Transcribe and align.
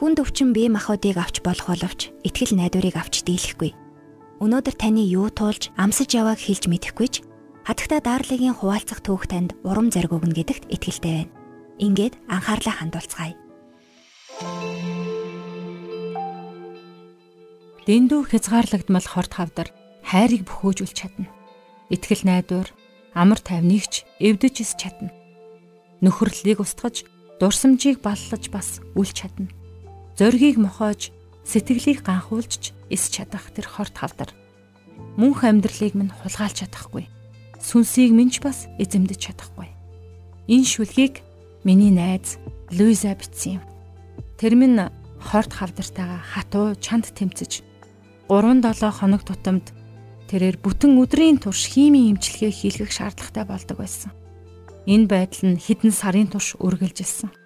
Хүн 0.00 0.16
төвчин 0.16 0.56
бие 0.56 0.72
махбодыг 0.72 1.20
авч 1.20 1.44
болох 1.44 1.68
боловч 1.68 2.08
итгэл 2.24 2.56
найдварыг 2.56 2.96
авч 2.96 3.20
дийлэхгүй. 3.20 3.76
Өнөөдөр 4.40 4.72
таны 4.80 5.04
юу 5.04 5.28
туулж 5.28 5.68
амсаж 5.76 6.16
явааг 6.16 6.40
хэлж 6.40 6.72
мэдэхгүй 6.72 7.08
ч 7.12 7.14
хатагта 7.68 8.00
даарлыгийн 8.00 8.56
хуваалцах 8.56 9.04
түүх 9.04 9.28
танд 9.28 9.52
урам 9.60 9.92
зориг 9.92 10.16
өгнө 10.16 10.32
гэдэгт 10.32 10.72
итгэлтэй 10.72 11.28
байна. 11.28 11.32
Ингээд 11.84 12.16
анхаарлаа 12.32 12.74
хандуулцгаая. 12.80 13.36
Дэндүү 17.84 18.20
хязгаарлагдмал 18.24 19.04
хорт 19.04 19.36
хавдар 19.36 19.68
хайрыг 20.00 20.48
бөхөөжүүлж 20.48 20.96
чадна. 20.96 21.28
Итгэл 21.92 22.24
найдвар 22.24 22.72
амар 23.12 23.36
тайвнигч 23.36 24.08
эвдэж 24.16 24.64
ис 24.64 24.72
чадна. 24.80 25.12
Нөхөрлөлийг 26.00 26.64
устгаж, 26.64 27.04
дурсамжийг 27.36 28.00
баллаж 28.00 28.48
бас 28.48 28.80
үл 28.96 29.04
чадна. 29.04 29.59
Зоригийг 30.20 30.60
мохоож, 30.60 31.16
сэтгэлийг 31.48 32.04
ганхуулж 32.04 32.76
ис 32.92 33.08
чадах 33.08 33.48
тэр 33.56 33.64
хорт 33.64 33.96
хавдар. 33.96 34.28
Мөнх 35.16 35.48
амьдралыг 35.48 35.96
минь 35.96 36.12
хулгайлж 36.12 36.60
чадахгүй. 36.60 37.08
Сүнсийг 37.56 38.12
минь 38.12 38.28
ч 38.28 38.44
бас 38.44 38.68
эзэмдэж 38.76 39.16
чадахгүй. 39.16 39.72
Энэ 40.44 40.68
шүлгийг 40.68 41.24
миний 41.64 41.88
найз 41.88 42.36
Луиза 42.68 43.16
бичсэн 43.16 43.64
юм. 43.64 43.64
Тэр 44.36 44.60
минь 44.60 44.92
хорт 45.24 45.56
хавдартайгаа 45.56 46.20
хатуу 46.20 46.76
чанд 46.76 47.08
тэмцэж 47.16 47.64
3-7 48.28 48.92
хоног 48.92 49.24
тутамд 49.24 49.72
тэрээр 50.28 50.60
бүтэн 50.60 51.00
өдрийн 51.00 51.40
турш 51.40 51.64
химийн 51.64 52.20
имчилгээ 52.20 52.52
хийлгэх 52.52 52.92
шаардлагатай 52.92 53.48
болдог 53.48 53.80
байсан. 53.80 54.12
Энэ 54.84 55.08
байдал 55.08 55.56
нь 55.56 55.56
хэдэн 55.56 55.96
сарын 55.96 56.28
турш 56.28 56.60
үргэлжилсэн. 56.60 57.39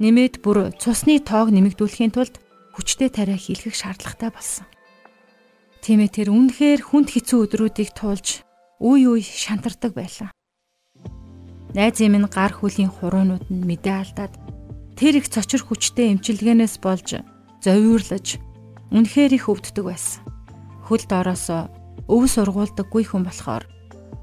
Нэмээд 0.00 0.40
бүр 0.40 0.72
цусны 0.80 1.20
тоог 1.20 1.52
нэмэгдүүлэхийн 1.52 2.16
тулд 2.16 2.40
хүчтэй 2.72 3.12
тариа 3.12 3.36
хийлгэх 3.36 3.76
шаардлагатай 3.76 4.32
болсон. 4.32 4.64
Тиймээ 5.84 6.08
тэр 6.08 6.28
үнэхээр 6.32 6.80
хүнд 6.80 7.12
хэцүү 7.12 7.38
өдрүүдийг 7.44 7.92
туулж 7.92 8.40
үе 8.80 9.04
үе 9.12 9.20
шантардаг 9.20 9.92
байлаа. 9.92 10.32
Найзын 11.76 12.16
минь 12.16 12.32
гар 12.32 12.56
хөлийн 12.56 12.88
хуруунууд 12.88 13.52
нь 13.52 13.68
мэдээ 13.68 13.96
алдаад 14.00 14.32
тэр 14.96 15.20
их 15.20 15.28
цочор 15.28 15.68
хүчтэй 15.68 16.16
эмчилгээнээс 16.16 16.80
болж 16.80 17.20
зовирлож 17.60 18.40
үнэхээр 18.88 19.36
их 19.36 19.52
өвддөг 19.52 19.84
байсан. 19.84 20.24
Хөл 20.88 21.04
доороос 21.04 21.52
өв 22.08 22.24
сургуулдаггүй 22.24 23.04
хүн 23.04 23.28
болохоор 23.28 23.68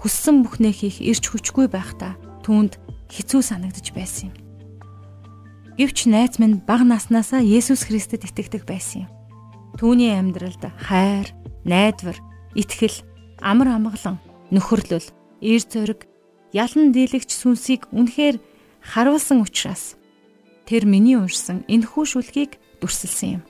хүссэн 0.00 0.40
бүхнээ 0.40 0.72
хийх 0.72 1.04
ирч 1.04 1.28
хүчгүй 1.28 1.68
байхдаа 1.68 2.16
түүнд 2.48 2.80
хэцүү 3.12 3.40
санагдаж 3.44 3.92
байсан 3.92 4.32
юм. 4.32 4.45
Гэвч 5.76 6.08
найз 6.08 6.40
минь 6.40 6.64
бага 6.64 6.88
наснаасаа 6.88 7.44
Есүс 7.44 7.84
Христэд 7.84 8.24
итгэдэг 8.24 8.64
байсан 8.64 9.04
юм. 9.04 9.10
Түүний 9.76 10.16
амьдралд 10.16 10.72
хайр, 10.80 11.28
найдвар, 11.68 12.16
итгэл, 12.56 13.04
амар 13.44 13.76
амгалан, 13.76 14.16
нөхөрлөл, 14.48 15.04
эр 15.44 15.60
зориг, 15.60 16.08
ялан 16.56 16.96
дийлэгч 16.96 17.28
сүнсийг 17.28 17.92
үнэхээр 17.92 18.40
харуулсан 18.80 19.44
учраас 19.44 20.00
тэр 20.64 20.88
миний 20.88 21.20
уншсан 21.20 21.68
энэхүү 21.68 22.04
шүлгийг 22.08 22.56
дүрсэлсэн 22.80 23.36
юм. 23.36 23.42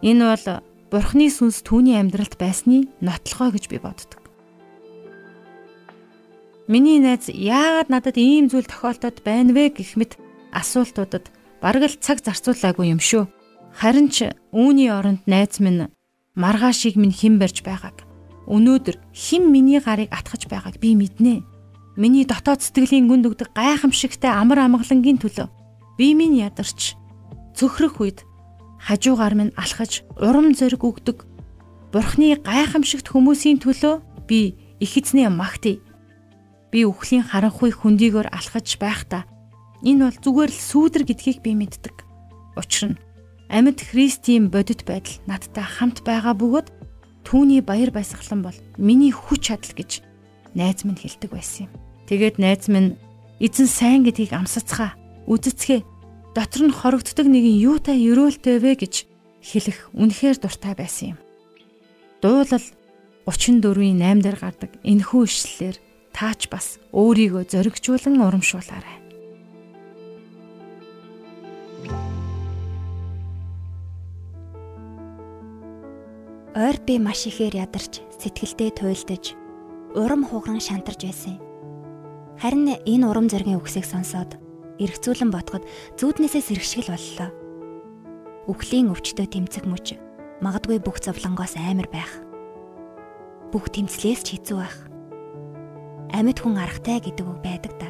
Энэ 0.00 0.24
бол 0.32 0.64
Бурхны 0.88 1.28
сүнс 1.28 1.60
түүний 1.60 2.00
амьдралд 2.00 2.40
байсны 2.40 2.88
нотлохоо 3.04 3.52
гэж 3.52 3.64
би 3.68 3.76
боддог. 3.80 4.20
Миний 6.68 7.00
найз 7.00 7.28
яагаад 7.28 7.88
надад 7.92 8.16
ийм 8.16 8.48
зүйл 8.48 8.64
тохиолдоод 8.64 9.20
байна 9.24 9.52
вэ 9.52 9.76
гэх 9.76 9.96
мэт 9.96 10.16
асуултуудад 10.52 11.32
бараг 11.64 11.82
л 11.88 11.96
цаг 11.98 12.20
зарцуулаагүй 12.20 12.92
юм 12.92 13.00
шүү. 13.00 13.26
Харин 13.72 14.12
ч 14.12 14.30
үүний 14.52 14.92
оронд 14.92 15.24
найз 15.26 15.58
минь 15.58 15.88
маргаашийг 16.36 16.96
минь 17.00 17.16
хэн 17.16 17.40
барьж 17.40 17.64
байгааг 17.64 18.04
өнөөдөр 18.46 18.96
хэн 19.16 19.48
миний 19.48 19.80
гарыг 19.80 20.12
атгах 20.12 20.44
байгааг 20.48 20.76
би 20.76 20.92
мэднэ. 20.96 21.42
Миний 21.96 22.24
дотоод 22.24 22.60
сэтгэлийн 22.60 23.08
гүнд 23.08 23.28
өгдөг 23.28 23.52
гайхамшигтай 23.56 24.32
амар 24.32 24.64
амгалангийн 24.64 25.20
төлөө 25.20 25.48
би 25.96 26.12
минь 26.16 26.40
ядарч 26.40 26.96
цөхрөх 27.56 28.00
үед 28.00 28.24
хажуугаар 28.80 29.34
минь 29.36 29.56
алхаж 29.56 30.02
урам 30.16 30.56
зориг 30.56 30.82
өгдөг 30.82 31.28
Бурхны 31.92 32.40
гайхамшигт 32.40 33.12
хүмүүсийн 33.12 33.60
төлөө 33.60 34.00
би 34.24 34.56
их 34.80 34.96
эзний 34.96 35.28
магтъя. 35.28 35.76
Би 36.72 36.88
үхлийн 36.88 37.20
харанхуй 37.20 37.68
хөндийгөр 37.68 38.32
алхаж 38.32 38.80
байхдаа 38.80 39.28
энэ 39.82 40.08
бол 40.08 40.18
зүгээр 40.22 40.50
л 40.50 40.60
сүүдэр 40.70 41.04
гэдгийг 41.06 41.38
би 41.42 41.52
мэддэг. 41.58 41.96
Учир 42.56 42.94
нь 42.94 43.00
амьд 43.52 43.84
Христийн 43.84 44.48
бодит 44.48 44.86
байдал 44.88 45.20
надтай 45.28 45.66
хамт 45.66 46.06
байгаа 46.06 46.32
бөгөөд 46.38 46.68
түүний 47.26 47.60
баяр 47.60 47.90
баясгалан 47.92 48.42
бол 48.42 48.58
миний 48.78 49.12
хүч 49.12 49.52
чадал 49.52 49.74
гэж 49.76 50.00
найз 50.54 50.84
минь 50.88 50.96
хэлдэг 50.96 51.30
байсан 51.30 51.68
юм. 51.68 51.72
Тэгээд 52.08 52.36
найз 52.40 52.68
минь 52.72 52.96
эзэн 53.40 53.68
сайн 53.68 54.02
гэдгийг 54.08 54.32
амсацгаа, 54.32 54.96
үздцгээ 55.28 55.84
дотор 56.32 56.62
нь 56.68 56.72
хорогддог 56.72 57.26
нэгэн 57.28 57.60
юутай 57.60 57.98
өрөөлтэй 58.08 58.56
вэ 58.62 58.72
гэж 58.80 58.94
хэлэх 59.42 59.90
үнэхээр 59.92 60.38
дуртай 60.40 60.74
байсан 60.78 61.16
юм. 61.16 61.18
Дуулал 62.22 62.66
34-ийн 63.26 63.98
8 63.98 64.22
дээр 64.22 64.38
гардаг 64.38 64.70
энэхүү 64.82 65.22
ишлэлээр 65.26 65.76
таач 66.14 66.46
бас 66.48 66.78
өөрийгөө 66.94 67.50
зоригжуулан 67.50 68.22
урамшуулаарай. 68.22 69.01
Ойр 76.52 76.76
би 76.84 77.00
маш 77.00 77.24
ихээр 77.24 77.64
ядарч 77.64 78.04
сэтгэлдээ 78.20 78.76
туйлдаж 78.76 79.32
урам 79.96 80.20
хугаран 80.20 80.60
шантарч 80.60 81.08
байсан. 81.08 81.40
Харин 82.36 82.76
энэ 82.76 83.08
урам 83.08 83.24
зоригийн 83.32 83.56
үгсийг 83.56 83.88
сонсоод 83.88 84.36
эргцүүлэн 84.76 85.32
ботход 85.32 85.64
зүуднээсээ 85.96 86.44
сэргшгэл 86.44 86.92
боллоо. 86.92 87.32
Үхлийн 88.52 88.92
өвчтөй 88.92 89.32
тэмцэх 89.32 89.64
мөч 89.64 89.96
магадгүй 90.44 90.76
бүх 90.84 91.00
зовлонгоос 91.00 91.56
аймар 91.56 91.88
байх. 91.88 92.20
Бүх 93.48 93.72
тэмцлээс 93.72 94.20
ч 94.20 94.36
хэцүү 94.36 94.56
байх. 94.60 94.76
Амьд 96.12 96.36
хүн 96.36 96.60
аргатай 96.60 97.00
гэдэг 97.00 97.32
үг 97.32 97.40
байдаг 97.40 97.72
да. 97.80 97.88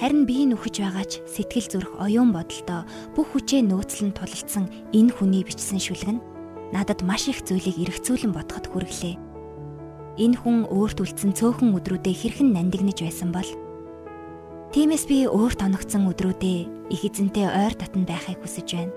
Харин 0.00 0.24
би 0.24 0.48
нүхэж 0.48 0.80
байгаач 0.80 1.20
сэтгэл 1.28 1.68
зүрх 1.68 1.92
оюун 2.00 2.32
бодолтой 2.32 2.88
бүх 3.12 3.28
хүчээ 3.36 3.60
нөөцлөн 3.60 4.16
тулалдсан 4.16 4.72
энэ 4.96 5.12
хүний 5.12 5.44
бичсэн 5.44 5.76
шүлэг 5.76 6.16
нь 6.16 6.24
надад 6.74 7.06
маш 7.06 7.30
их 7.30 7.46
зүйлийг 7.46 7.78
эргцүүлэн 7.78 8.34
бодоход 8.34 8.66
хүргэлээ. 8.66 9.14
Энэ 10.18 10.36
хүн 10.42 10.66
өөрт 10.66 10.98
үлдсэн 10.98 11.32
цөөхөн 11.38 11.70
өдрүүдэд 11.78 12.18
хэрхэн 12.18 12.50
нандинаж 12.50 12.98
байсан 12.98 13.30
бол 13.30 13.46
Тиймээс 14.74 15.06
би 15.06 15.22
өөрт 15.30 15.62
оногдсон 15.62 16.10
өдрүүдээ 16.10 16.90
их 16.90 17.02
эзэнтэй 17.06 17.46
ойр 17.46 17.78
татан 17.78 18.02
байхыг 18.02 18.42
хүсэж 18.42 18.74
байна. 18.74 18.94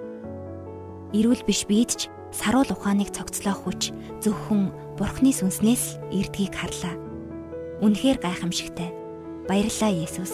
Ирүүл 1.14 1.46
биш 1.46 1.70
бид 1.70 1.94
ч 1.94 2.02
саруул 2.34 2.66
ухааныг 2.74 3.14
цогцлоох 3.14 3.62
хүч 3.62 3.94
зөвхөн 4.26 4.74
Бурхны 4.98 5.30
сүнснээс 5.30 6.02
ирдгийг 6.10 6.58
харлаа. 6.58 6.98
Үнэхээр 7.86 8.18
гайхамшигтай. 8.18 8.90
Баярлалаа 9.46 9.94
Есүс. 9.94 10.34